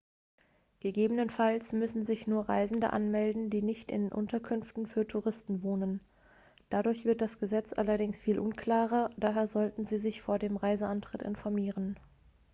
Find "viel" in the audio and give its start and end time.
8.17-8.39